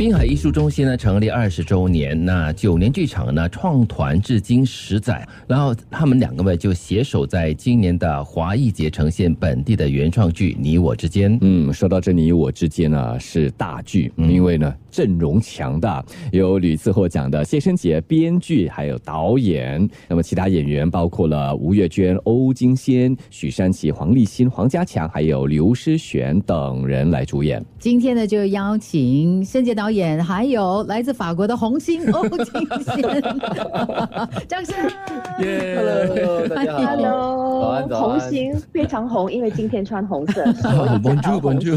[0.00, 11.34] 滨海艺术中心呢成立二十周年，那九年剧场呢创团至今十载，然后他们两个呢就携手在今年的华艺节呈现本地的原创剧《你我之间》。
[11.42, 27.62] 嗯，说到这你我之间呢是大剧，因为呢阵容强大，有屡次获奖的谢生杰编剧，还有导演，那么其他演员包括了吴月娟、欧金仙、许山琪、黄立新、黄家强，还有刘诗璇等人来主演。
[27.78, 32.46] 今天呢就邀请申杰导演，还有来自法国的红星 欧金
[32.84, 33.22] 仙，
[34.48, 34.74] 掌声！
[35.40, 36.78] 耶 Hello，大家好。
[36.80, 40.42] 早安 Hello，早安红星非常红，因为今天穿红色。
[40.64, 41.76] 哦 Bonjour，Bonjour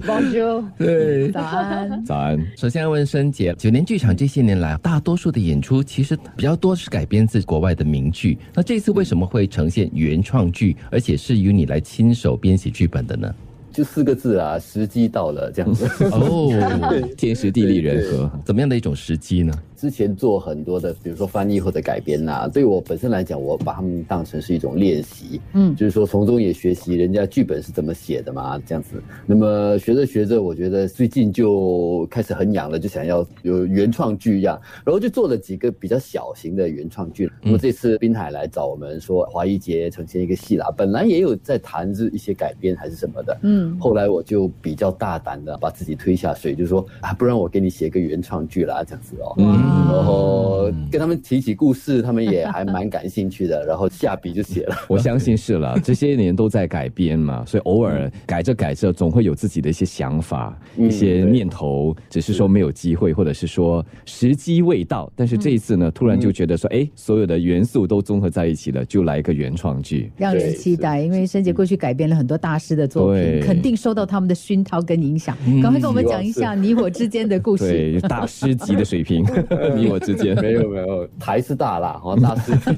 [0.00, 1.30] Bonjour，对。
[1.30, 2.04] 早安。
[2.04, 2.38] 早安。
[2.56, 8.38] 首先要问申姐，九年剧场这些年来，大多数的演出其实比较多是改编自国外的名剧。
[8.54, 13.34] 那这次为什么会呈现原创剧，而且是由你来亲手编写剧本的呢？
[13.78, 15.86] 就四个字啊，时机到了这样子。
[16.10, 16.50] 哦，
[17.16, 19.52] 天时地利人和，怎么样的一种时机呢？
[19.78, 29.00] 之前做很多的，比如说翻译或者改编呐、对我本身来讲，我把他们当成是一种练习，嗯就是说从中也学习人家剧本是怎么写的嘛，这样子。
[29.24, 37.30] 那么学着学着，我觉得最近就开始很痒了，就想要有原创剧一样，然后就做了几个比较小型的原创剧。
[37.40, 49.34] 那么这次滨海来找我们说华谊节呈现一个戏啦，本来也有在谈是一些改编还是什么的，嗯，后来我就比较大胆的把自己推下水，就说啊，不然我给你写个原创剧啦，这样子哦。
[49.38, 54.76] 哇然后跟他们提起故事，他们也还蛮感兴趣的，然后下笔就写了。
[54.88, 65.10] 我相信是了， 这些年都在改编嘛， 所以偶尔改着改着，总会有自己的一些想法、嗯一些念头，只是说没有机会，或者是说时机未到。
[65.14, 70.10] 但是这一次呢，突然就觉得说，哎，所有的元素都综合在一起了，就来一个原创剧。
[70.16, 75.36] 让人期待，因为申杰过去改编了很多大师的作品，肯定受到他们的熏陶跟影响。
[75.62, 77.68] 赶快跟我们讲一下你我之间的故事。
[77.68, 79.24] 对，大师级的水平，
[79.76, 82.74] 你我之间没有没有，台是大啦，哈，大师剧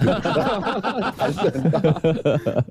[1.16, 1.81] 台是很大。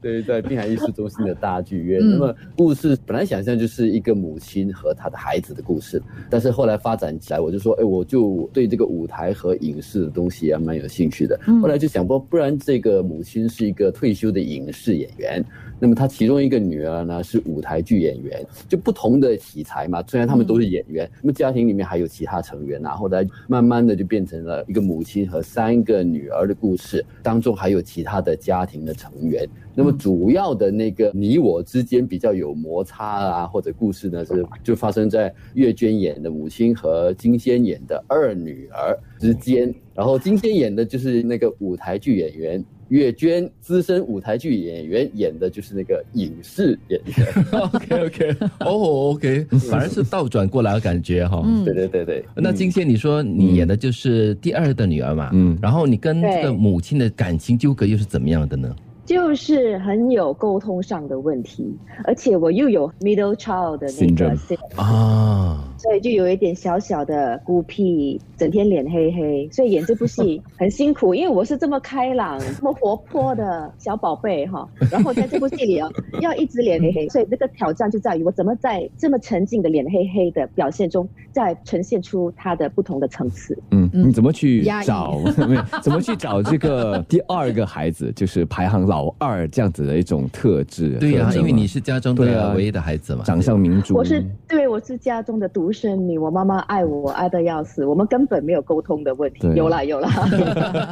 [0.02, 2.00] 对，在滨海艺术中心的大剧院。
[2.02, 11.40] 嗯那么故事本来想象就是一个母亲和她的孩子的故事，但是后来发展起来，我就说，哎，我就对这个舞台和影视的东西也蛮有兴趣的。
[11.62, 15.44] 后来就想不，不然这个母亲是一个退休的影视演员，
[15.80, 20.04] 那么她其中一个女儿呢是舞台剧演员，就不同的题材嘛。
[20.08, 22.96] 虽然他们都是演员，那么家庭里面还有其他成员啊。
[22.96, 29.46] 后来慢慢的就变成了一个母亲和三个女儿的故事，当中还有其他的家庭的成员。
[29.76, 39.74] 那么主要的那个你我之间比较有摩擦啊，或者故事呢是就发生在月娟演的母亲和金仙演的二女儿之间。
[39.94, 42.64] 然后金仙演的就是那个舞台剧演员。
[42.90, 47.28] 月娟资深舞台剧演员演的就是那个影视演员，
[47.62, 51.42] OK OK，哦 OK，反而是倒转过来的感觉哈。
[51.46, 52.26] 嗯对对对对。
[52.36, 55.30] 那金仙，你说你演的就是第二的女儿嘛？
[55.34, 58.76] 嗯然后你跟这个母亲的感情纠葛又是怎么样的呢？
[59.06, 71.16] 就是很有沟通上的问题，而且我又有 middle child 的那个 Syndrome syndrome 啊，所以就有一点小小的孤僻，整天脸黑黑，所以演这部戏 很辛苦。
[71.16, 75.90] 因为我是这么开朗、这么活泼的小宝贝哈，然后在这部戏里啊，
[76.20, 83.58] 要一直脸黑黑，所以这个挑战就在于我怎么在这么沉静的脸黑黑的表现中，再呈现出它的不同的层次。
[83.72, 85.18] 嗯，嗯你怎么去找？
[85.48, 90.98] 没有怎么去找这个第二个孩子，就是排行老二这样子的一种特质？
[91.00, 93.24] 对呀、因为你是家中的唯一的孩子嘛。
[93.24, 93.96] 掌上明珠。
[93.96, 99.52] 我是对我是家中的独生你，我妈妈爱我爱的要死，我们根本没有沟通的问题。
[99.56, 100.10] 有啦有啦，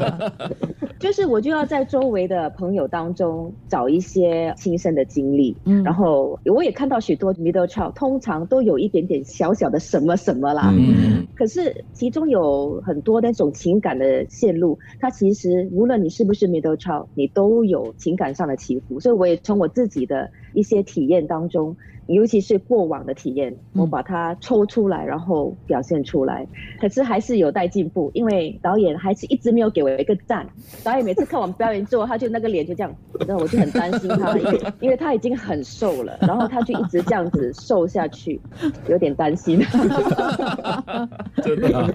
[0.99, 5.83] 就是我就要在周围的朋友当中找一些亲身的经历，嗯。
[5.83, 11.27] 然后我也看到许多 middle child 通常都有一点点小小的什么什么啦，嗯。
[11.35, 18.99] 可是其中有很多那种情感的线路，它其实无论你是不是 middle child，你都有情感上的起伏。
[18.99, 21.75] 所以我也从我自己的一些体验当中，
[22.07, 26.47] 尤其是过往的体验，嗯我把它抽出来，然后表现出来。
[26.81, 30.47] 可是还是有待进步，因为导演还是一直没有给我一个赞。
[30.83, 32.91] 导演每次看我们表演之后，他就那个脸就这样，
[33.27, 38.41] 那我就很担心他， 因为因为他已经很瘦了，然后他就一直这样子瘦下去，
[38.89, 39.59] 有点担心。
[41.43, 41.87] 真的啊、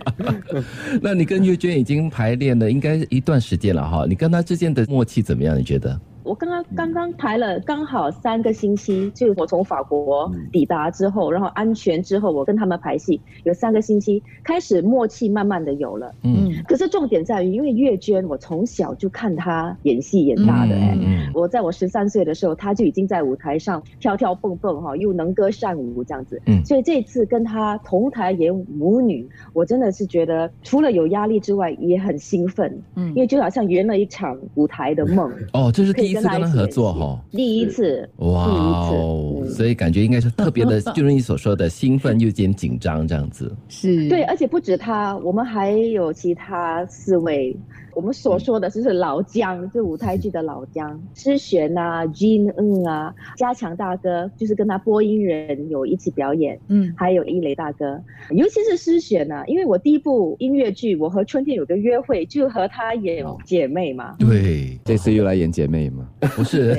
[1.03, 5.59] 那你跟月娟已经排练了应该一段时间了哈，你跟她之间的默契怎么样？
[5.59, 5.99] 你觉得？
[6.25, 16.15] 我刚刚刚刚排了刚好三个星期，就是我从法国抵达之后，然后安全之后，我跟他们排戏有三个星期，开始默契慢慢的有了。
[16.23, 26.41] 嗯嗯可是重点在于，因为月娟，我从小就看她演戏演大的哎、嗯我在我十三岁的时候，她就已经在舞台上跳跳蹦蹦哈，又能歌善舞这样子。
[26.47, 35.33] 嗯所以这次跟她同台演舞女，我真的是觉得除了有压力之外，也很兴奋，嗯因为就好像圆了一场舞台的梦。
[35.55, 37.25] 哦，这是第一次跟他合跟她一起演戏作哈。
[37.31, 43.51] 第一次，哇第一哦，所以感觉应该是特别的， 就如你所说的兴奋又兼紧张这样子。
[43.69, 46.52] 是，对，而且不止她，我们还有其他
[46.87, 47.57] 四位。
[47.95, 56.95] 我们所说的就是老姜，就舞台剧的老姜，诗璇啊，Jean Ng 啊，加强大哥，就是跟他播音人有一起表演，嗯。
[56.97, 66.75] 还有一雷大哥，尤其是诗璇啊，因为我第一部音乐剧《我和春天有个约会》就和他演姐妹嘛，对，这次又来演姐妹嘛，不是，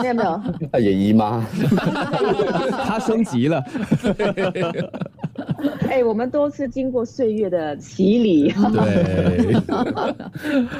[0.00, 0.40] 没有没有，
[0.72, 1.46] 他 演姨妈，
[2.86, 3.62] 她升级了，
[5.88, 9.54] 哎，我们都是经过岁月的洗礼，对，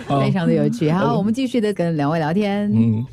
[0.20, 0.90] 非常的有趣。
[0.90, 2.70] 好，我们继续的跟两位聊天。
[2.72, 3.04] 嗯。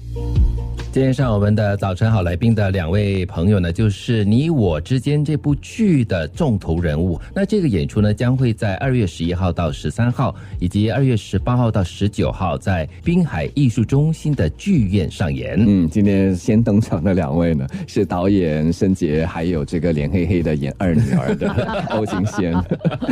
[0.98, 7.22] 今天上我们的早晨好来宾的两位朋友呢，就是《你我之间》这部剧的重头人物。
[7.36, 15.56] 那这个演出呢，将会在二月十一号到十三号，以及二月十八号到十九号，在滨海艺术中心的剧院上演。
[15.60, 21.48] 嗯，今天先登场的两位呢是导演申杰，还有这个脸黑黑的演二女儿的
[21.92, 22.60] 欧金仙。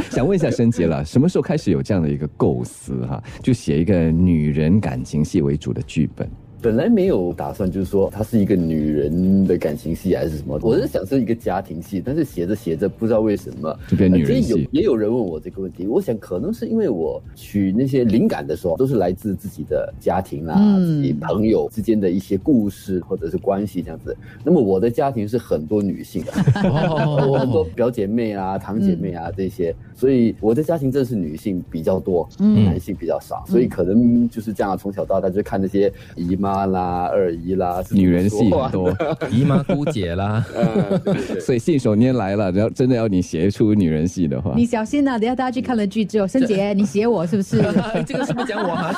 [0.09, 6.27] 想问一下申杰了，什么时候开始有这样的一个构思哈、就写一个女人感情戏为主的剧本？
[6.65, 13.71] 本来没有打算，就是说它是一个女人的感情戏还是什么，我是想是一个家庭戏，但是写着写着不知道为什么。
[13.87, 20.83] 就变女人呃有戏也有人问我这个问题，我想可能是因为我取那些灵感的时候，都是来自自己的家庭啦、嗯。
[20.83, 24.17] 自己朋友之间的一些故事或者是关系这样子。
[24.43, 26.31] 那么我的家庭是很多女性的，
[26.65, 32.65] 我很多哦，表姐妹啊、堂姐妹啊这些，所以我的家庭真的是女性比较多，嗯。
[32.65, 38.93] 男性比较少，所以可能就是这样，从小到大就看那些姨妈啦、二姨啦，女人戏很多，
[39.31, 41.39] 姨妈姑姐啦， 嗯，对对对。
[41.39, 42.51] 所以信手拈来了。
[42.51, 47.61] 然后真的要你写出女人戏的话你，小心呐、等下大家去看了剧之后，申姐，你写我是不是？
[48.05, 48.93] 这个是不是讲我啊？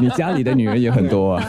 [0.00, 1.44] 你家里的女人也很多啊。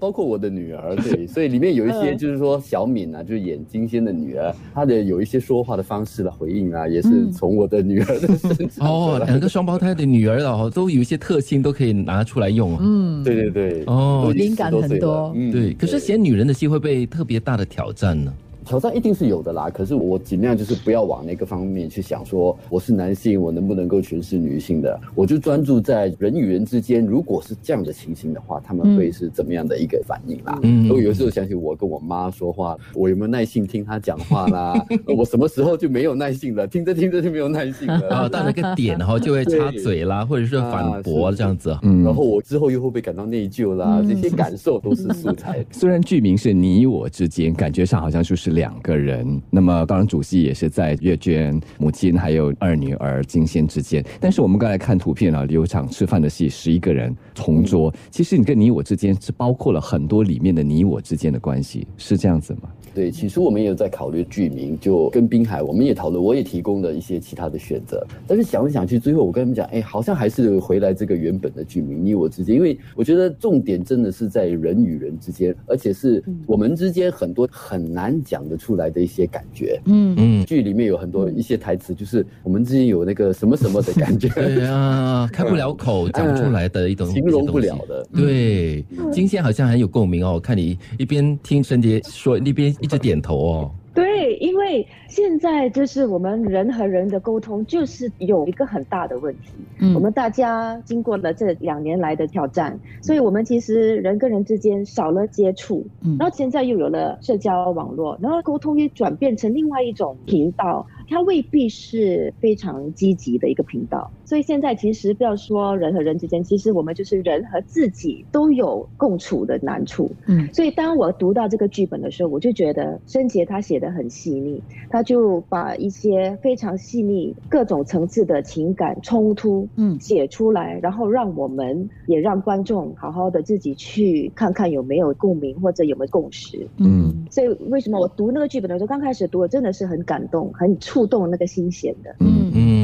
[0.00, 12.78] 包括我的女儿，对，所以里面有一些就是说小敏啊，就是演金仙的女儿，她的有一些说话的方式的回应啊，也是从我的女儿的身上哦，两个双胞胎的女儿哦，都有一些特性都可以拿出来用啊。
[12.80, 15.32] 嗯，对对对，哦灵感很多。
[15.34, 15.50] 嗯。
[15.52, 18.32] 对，可是写女人的戏会不会特别大的挑战呢？
[18.70, 30.56] 挑战一定是有的啦，可是我尽量就是不要往那个方面去想，说我是男性，我能不能够诠释女性的，我就专注在人与人之间，如果是这样的情形的话，他们会是怎么样的一个反应啦？
[30.62, 34.72] 嗯我有时候想起我跟我妈说话，我有没有耐心听她讲话啦？
[35.18, 36.64] 我什么时候就没有耐性了？
[36.64, 38.08] 听着听着就没有耐性了。
[38.14, 41.76] 啊，到那个点然后就会插嘴啦，或者是反驳这样子。
[41.82, 44.00] 嗯然后我之后又会不会感到内疚啦？
[44.08, 45.66] 这些感受都是素材。
[45.72, 49.40] 虽然剧名是你我之间，感觉上好像就是两个人。
[49.48, 54.04] 那么当然主席也是在月娟母亲还有二女儿金仙之间。
[54.20, 57.92] 但是我们刚才看图片啊，有场吃饭的戏，十一个人同桌。
[58.10, 62.68] 其实你跟你我之间是包括了很多里面的你我之间的关系，是这样子吗？
[62.94, 68.04] 对，起初我们也有在考虑剧名，就跟滨海，我们也讨论，我也提供了一些其他的选择。
[68.26, 79.80] 但是想来想去，最后我跟他们讲，哎，好像还是回来这个原本的剧名“你我之间”，因为我觉得重点真的是在人与人之间，而且是我们之间很多很难讲得出来的一些感觉。
[79.84, 87.60] 嗯，嗯，剧里面有很多一些台词，就是我们之间有那个什么什么的感觉， 对啊，开不了口，讲不出来的一种形容不。
[87.60, 88.06] 了的。
[88.14, 88.82] 对，
[89.12, 93.74] 金仙好像很有共鸣哦，我看你一边听申杰说，一边一直点头哦。
[94.00, 99.50] 对，因为现在就是我们人和人的沟通，就是有一个很大的问题。
[99.82, 114.10] 嗯我们大家经过了这两年来的挑战，所以我们其实人跟人之间少了接触，嗯然后现在又有了社交网络，然后沟通也转变成另外一种频道，它未必是非常积极的一个频道。
[114.24, 120.10] 所以现在其实不要说人和人之间，其实我们就是人和自己都有共处的难处。
[120.26, 136.66] 嗯所以当我读到这个剧本的时候，我就觉得申杰他写的很细腻，他就把一些非常细腻、各种层次的情感冲突，嗯写出来，然后让我们也让观众好好的自己去看看有没有共鸣或者有没有共识。
[136.78, 142.14] 嗯所以为什么我读那个剧本的时候，刚开始读的真的是很感动，很触动那个心弦的。
[142.20, 142.79] 嗯嗯，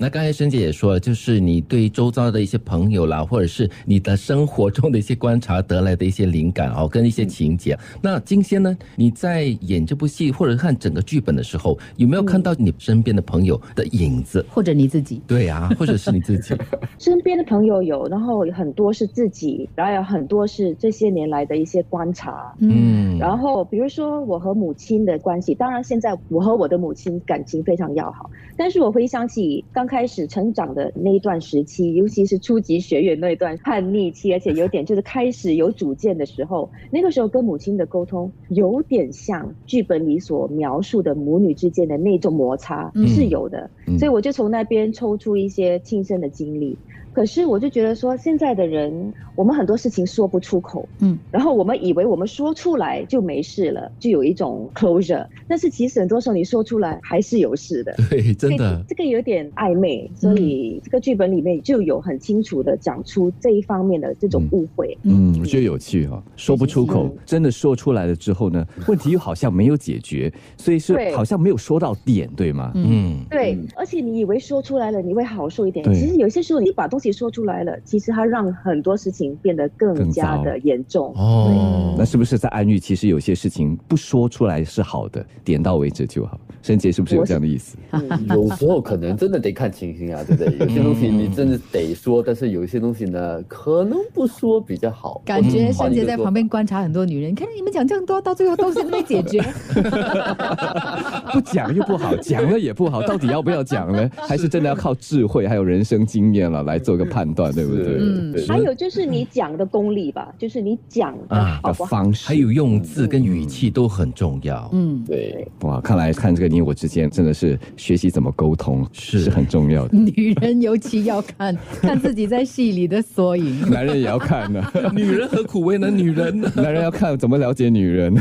[0.00, 7.76] 那刚才申姐也说了，就是你对周遭的一些朋友啦，或者是你的生活中的一些观察得来的一些灵感哦，跟一些情节。
[8.00, 8.76] 那金仙呢？
[8.94, 14.44] 你在演这部戏或者看整个剧本的时候，有没有看到你身边的朋友的影子？
[14.48, 15.20] 或者你自己？
[15.26, 16.54] 对啊，或者是你自己？
[16.98, 22.54] 身边的朋友有，然后很多是自己，然后有很多是这些年来的一些观察。
[22.60, 43.08] 嗯，然后比如说我和母亲的关系，当然现在我和我的母亲感情非常要好，但是我回想起刚开始成长的那一段时期，尤其是初级学员那一段叛逆期，而且有点就是开始有主见的时候，那个时候跟母亲的沟通有点像剧本里所描述的母女之间的那种摩擦嗯。
[43.08, 43.98] 是有的，嗯。
[43.98, 46.76] 所以我就从那边抽出一些亲身的经历。
[47.18, 57.92] 可是我就觉得说，现在的人，我们很多事情说不出口，嗯，然后我们以为我们说出来就没事了，就有一种 closure，但是其实很多时候你说出来还是有事的。
[58.08, 58.84] 对，真的。
[58.86, 64.96] 这个有点暧昧，所以这个剧本里面就有很清楚的讲出这一方面的这种误会。
[65.02, 71.12] 嗯，我觉得有趣哈、说不出口嗯，真的说出来了之后呢，问题又好像没有解决，所以是对。
[71.16, 72.70] 好像没有说到点，对吗？
[72.76, 73.66] 嗯，对，嗯。
[73.74, 81.12] 而且你以为说出来了你会好受一点，其实有些时候你把东西说出来了，其实它让很多事情变得更加的严重。
[81.16, 82.78] 哦，那是不是在安喻？
[82.78, 86.38] 其实有些事情不说出来是好的，点到为止就好。
[86.60, 87.78] 申杰是不是有这样的意思？
[87.92, 90.58] 嗯 有时候可能真的得看情形啊，对不对？
[90.58, 95.22] 有些东西你真的得说，但是有一些东西呢，可能不说比较好。
[95.24, 99.40] 感觉或者申杰在旁边观察很多女人，你看你们讲这么多，到最后东西都没解决。
[101.32, 104.10] 不讲又不好，讲了也不好，到底要不要讲呢？
[104.16, 107.96] 还是真的要靠智慧还有人生经验了来做个判断，对不对？
[108.00, 111.72] 嗯还有就是你讲的功力吧，就是你讲的？
[111.72, 114.68] 方式，还有用字跟语气都很重要。
[114.72, 119.96] 嗯，对，哇，看来看这个你我之间真的是学习怎么沟通是是很重要的。
[119.96, 123.70] 女人尤其要看 看自己在戏里的缩影。
[123.70, 124.62] 男人也要看呢，
[124.92, 126.50] 女人何苦为难女人呢？
[126.56, 128.14] 男人要看怎么了解女人。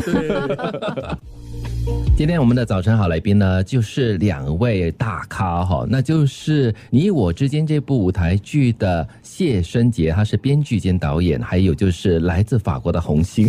[2.18, 13.48] 今天我们的早晨好来宾呢，就是两位大咖哈，那就是《你我之间》这部舞台剧的谢申杰，他是编剧兼导演，还有就是来自法国的红星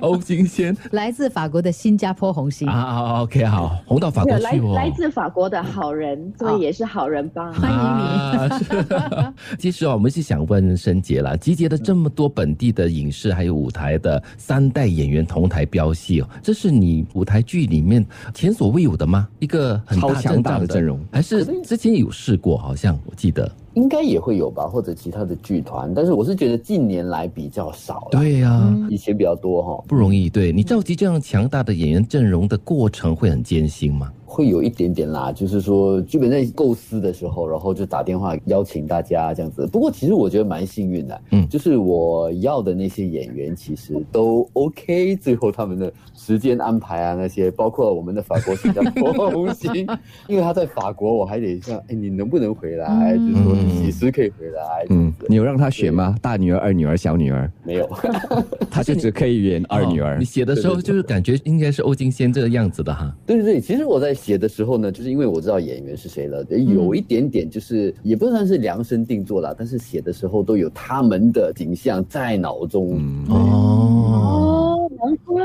[0.00, 3.22] 欧金仙来自法国的新加坡红星，啊。
[3.22, 4.74] OK，好，红到法国来去哦。
[4.76, 7.52] 来自法国的好人，所以也是好人帮。
[7.58, 8.02] 欢迎你。
[8.38, 19.28] 啊是 其实啊，我们是想问申杰啦，集结了这么多本地的影视还有舞台的三代演员同台飙戏哦，这是你舞台剧里面前所未有的吗？
[19.38, 22.56] 一个很强大的阵容还是之前有试过？
[22.56, 23.50] 好像我记得。
[23.74, 29.84] 应该也会有吧，或者其他的剧团，但是我是觉得近年来比较少，对呀、以前比较多哈。
[29.88, 30.30] 不容易。
[30.30, 34.12] 对你召集这样强大的演员阵容的过程会很艰辛吗？
[34.34, 39.64] 会有一点点啦，就是说剧本在构思的时候，然后就打电话邀请大家这样子。
[39.68, 49.72] 不过其实我觉得蛮幸运的，嗯就是我要的那些演员其实都 OK，最后他们的时间安排啊那些，包括我们的法国新加坡红星，
[50.26, 53.14] 因为他在法国，我还得像，哎，你能不能回来？
[53.16, 54.84] 嗯就是说你几时可以回来？
[54.90, 56.16] 嗯，你有让他选吗？
[56.20, 57.88] 大女儿、二女儿、小女儿，没有，
[58.68, 60.24] 他就只可以演二女儿哦你。
[60.24, 63.14] 写的时候就是感觉应该是欧金仙这个样子的哈。
[63.24, 72.96] 对对对，其实我在写的时候呢，就是因为我知道演员是谁了，有一点点就是、也不算是量身定做啦，但是写的时候都有他们的景象在脑中。
[72.96, 75.44] 嗯，哦，哦，难怪。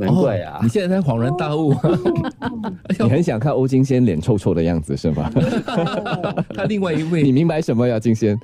[0.00, 1.72] 难怪啊哦你现在才恍然大悟，
[2.98, 5.30] 你很想看欧金仙脸臭臭的样子是吗？
[6.54, 8.36] 他另外一位你明白什么呀，金仙？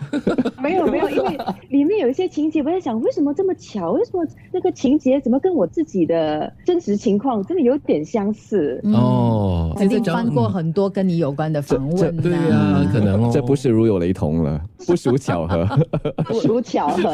[0.66, 3.92] 没有没有，因为 里面有一些情节，我在想为什么这么巧？
[3.92, 8.80] 为什么那个情节怎么跟我自己的真实情况真的有点相似？
[8.84, 15.66] 嗯，哦，肯定翻过很多跟你有关的访问呐、对呀、可能哦，这不是如有雷同了，不属巧合。
[16.26, 17.12] 不属巧合，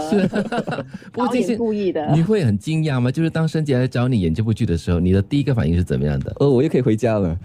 [1.12, 2.10] 不过这些导演故意的。
[2.12, 3.10] 你会很惊讶吗？
[3.10, 6.34] 就是当申杰来找你演这部剧的时候，你的第一个反应是怎么样的？
[6.40, 7.36] 哦，我又可以回家了。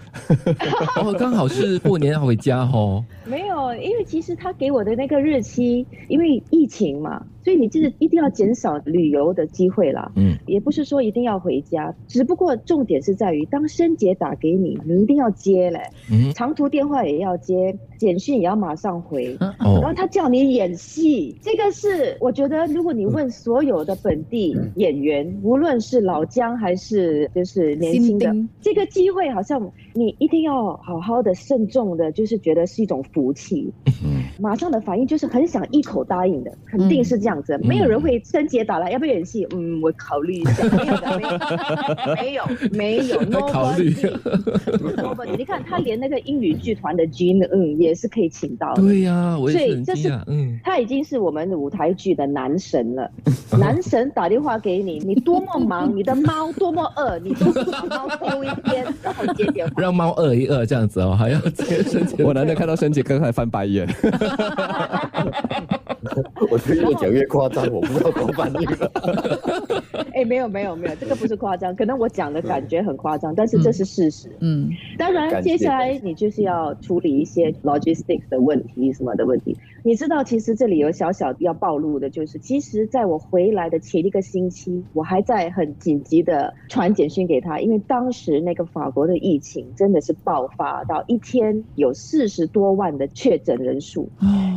[0.96, 3.04] 哦，刚好是过年要回家哦。
[3.24, 10.12] 没有，因为其实他给我的那个日期，因为疫情嘛，所以你就是一定要减少旅游的机会啦。
[10.16, 15.80] 嗯，也不是说一定要回家，只不过重点是在于，当申姐打给你，你一定要接嘞，
[16.12, 19.34] 嗯，长途电话也要接，简讯也要马上回。
[19.40, 33.72] 然后哦，他叫你演戏，这个是我觉得，如果你问所有的本地演员，无论是老姜还是就是年轻的，这个机会好像你一定要好好的慎重的，就是觉得是一种福气。
[34.04, 34.18] 嗯。
[34.40, 39.46] 马上的反应就是很想一口答应的，肯定是这样子，没有人会春节打来要不要演戏？
[39.54, 40.64] 嗯，我考虑一下，
[42.16, 48.82] 没有，没有， 没有，考虑 nobody，nobody，你看他连那个英语剧团的 Jean，嗯，也是可以请到的。
[48.82, 53.10] 对呀、我也是所以这是嗯，他已经是我们舞台剧的男神了。
[53.58, 59.72] 男神打电话给你，你多么忙，你的猫多么饿，你都把猫丢一边，然后接电话。
[59.76, 63.88] 让猫饿一饿这样子哦，还要接我难得看到申姐刚才翻白眼。
[66.50, 68.92] 我觉得越讲越夸张，我不知道怎么反应了。
[70.14, 74.28] 哎，没有没有没有，这个不是夸张，可能我讲的感觉很夸张，但是这是事实。
[74.40, 74.68] 嗯
[74.98, 79.56] 当然，接下来你就是要处理一些 logistics 的问题什么的问题。
[79.84, 94.08] 你知道，其实这里有小小要暴露的，就是其实在我回来的前一个星期，我还在很紧急的传简讯给他，因为当时那个法国的疫情真的是爆发到一天有四十多万的确诊人数，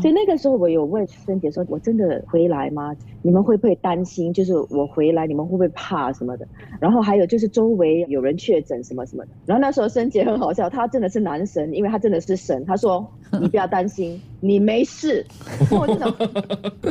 [0.01, 2.95] 所以那个时候我有问孙姐说：“我真的回来吗？
[3.21, 4.33] 你们会不会担心？
[4.33, 6.47] 就是我回来，你们会不会怕什么的？”
[6.81, 9.31] 然后还有就是周围有人确诊什么什么的。
[9.45, 12.65] 然后那时候申杰很好笑，他真的是男神，因为他真的是神。
[12.65, 13.07] 他说
[13.39, 15.25] ：“你不要担心，你没事。”
[15.71, 16.13] 我就想，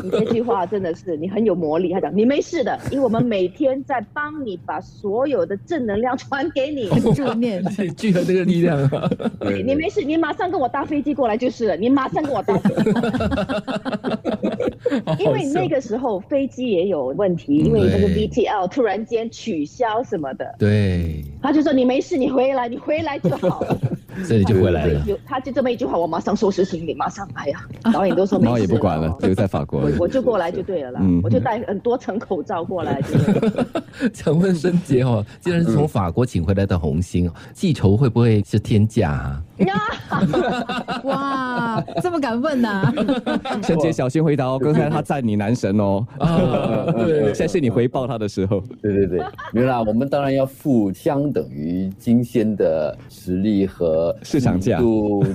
[0.02, 1.92] 你这句话真的是你很有魔力。
[1.92, 6.88] 他讲你没事的，因为我们每天在帮你把所有的正能量传给你。
[7.12, 7.62] 助念。
[7.96, 9.10] 聚合这个力量啊，
[9.44, 11.76] 你你没事，你马上跟我搭飞机过来就是了。
[11.76, 12.58] 你马上跟我搭
[15.18, 23.78] 因为那笑个时候飞机也有问题，因为那个对 VTL 突然间取消什么的，对，他就说你没事，你回来，你回来就好了。
[24.24, 25.00] 所以你就回来了。
[25.04, 29.90] 就他就这么一句话，我马上收拾行李，马上哎呀，导演都说没猫事 也不管了，留在法国我。
[30.00, 33.00] 我就过来就对了啦，嗯我就带很多层口罩过来。
[34.12, 39.42] 想问申杰哦，既然是从法国请回来的红星，记仇会不会是天价啊？
[41.04, 42.92] 哇，这么敢问呐、
[43.62, 46.06] 陈姐小心回答哦，刚才他赞你男神哦。
[46.18, 48.62] 啊，对现在是你回报他的时候。
[48.82, 49.20] 对对对，
[49.52, 54.80] 没有啦，我们当然要付相等于金仙的实力和 市场价。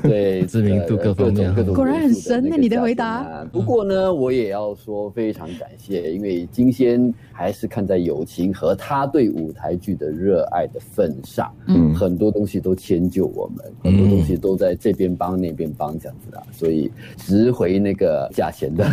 [0.03, 1.53] 对知名度呃各方面。
[1.53, 3.45] 各种果然很神呢你的回答。
[3.51, 18.85] 不过呢，我也要说非常感谢，因为金仙还是看在友情和他对舞台剧的热爱的份上，嗯很多东西都迁就我们，很多东西都在这边帮那边帮这样子的，所以值回那个价钱的。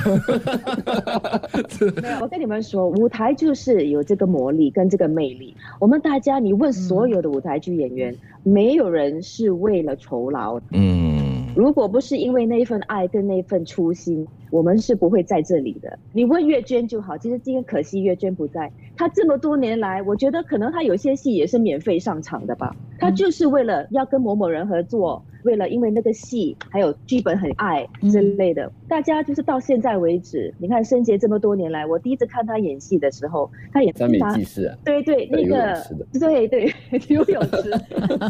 [2.03, 5.55] 没有，我跟你们说，舞台就是有这个魔力跟这个魅力。
[5.79, 10.61] 我们大家，你问所有的舞台剧演员，没有人是为了酬劳。
[10.73, 15.99] 嗯，如果不是因为那一份爱跟那份初心，我们是不会在这里的。
[16.13, 17.17] 你问月娟就好。
[17.17, 22.77] 其实今天可惜月娟不在，她这么多年来，我觉得可能她有些戏也是免费上场的吧。
[22.99, 28.71] 她就是为了要跟某某人合作，为了因为那个戏还有剧本很爱之类的。
[28.87, 35.83] 大家就是到现在为止，你看申杰这么多年来，我第一次看他演戏的时候，他演三美他记事啊，对对，那个
[36.21, 36.71] 对对
[37.09, 37.73] 游泳池，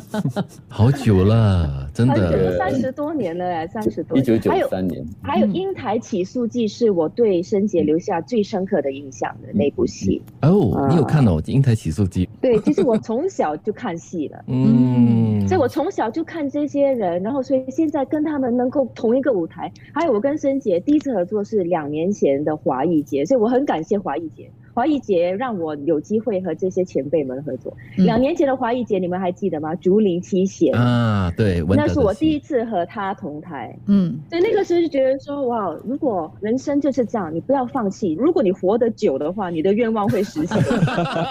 [0.70, 2.56] 好久了，真的。
[2.56, 5.04] 三十多年了哎，三十多年，一九九三年。
[5.20, 10.20] 还有《英台起诉记》是我对申杰留下最深刻的印象的那部戏。
[10.42, 12.26] 哦，你有看到哦，《英台起诉记》？
[12.38, 14.44] 对，其实我从小就看戏了。
[14.46, 24.50] 嗯，所以我从小就看这些人，然后所以现在跟他们能够同一个舞台，还有我跟申杰第一次合作是两年前的华谊节，所以我很感谢华谊节。
[24.74, 27.76] 华谊节让我有机会和这些前辈们合作。
[27.98, 29.74] 嗯两年前的华谊节你们还记得吗？
[29.76, 33.76] 竹林七贤，啊，对，那是我第一次和他同台。
[33.86, 38.14] 嗯，所以那个时候就觉得说，哇，如果人生就是这样，你不要放弃。
[38.18, 40.58] 如果你活得久的话，你的愿望会实现。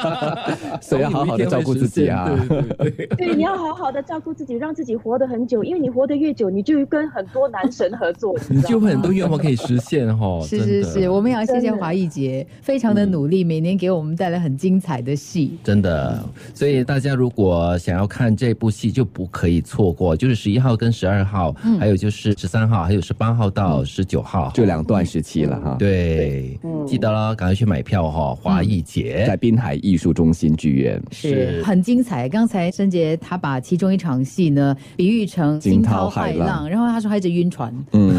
[0.82, 2.30] 所以要好好的照顾自己啊。
[2.47, 8.62] 对对对， 对，你要好好的照顾自己，让自己活得很久，因为你活得越久，你就跟很多男神合作，你？
[8.62, 10.41] 就会很多愿望可以实现哦。
[10.43, 15.58] 是是是，我们也要谢谢华谊节，非常的努力，每年给我们带来很精彩的戏。
[15.63, 24.52] 真的，所以大家如果想要看这部戏，就不可以错过，就是十一号跟十二号，嗯还有就是十三号，还有十八号到十九号。
[24.54, 25.76] 就两段时期了哈。
[25.80, 29.24] 对，嗯记得了，赶快去买票哈、华艺节。
[29.26, 32.28] 在滨海艺术中心剧院，是很精彩。
[32.28, 37.74] 刚才申杰他把其中一场戏呢比喻成惊涛涛骇骇浪浪，然后他说他一直晕船。
[37.94, 38.13] 嗯，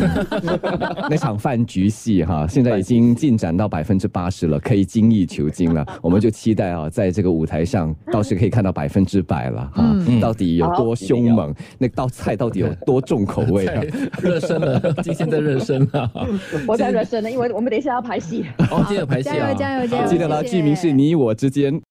[1.10, 5.84] 那场饭局戏哈，现在已经进展到百分之八十了，可以精益求精了。
[6.00, 13.82] 我们就期待啊，在这个舞台上，到时可以看到百分之百了哈，嗯到底有多凶猛，那道菜到底有多重口味啊？
[14.22, 16.08] 热身了，今天在热身了。
[16.68, 18.44] 我在热身了，因为我们等一下要排戏。
[18.70, 19.80] 哦，今天有排戏啊加油！
[19.80, 20.08] 加油加油！
[20.08, 21.80] 记得了，谢谢剧名是你我之间。